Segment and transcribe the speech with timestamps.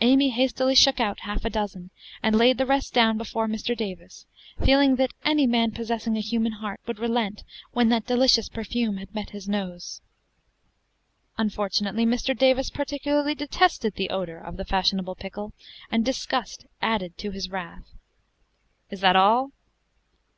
[0.00, 1.90] Amy hastily shook out half a dozen,
[2.22, 3.76] and laid the rest down before Mr.
[3.76, 4.24] Davis,
[4.64, 9.28] feeling that any man possessing a human heart would relent when that delicious perfume met
[9.28, 10.00] his nose.
[11.36, 12.34] Unfortunately, Mr.
[12.34, 15.52] Davis particularly detested the odor of the fashionable pickle,
[15.90, 17.92] and disgust added to his wrath.
[18.88, 19.52] "Is that all?"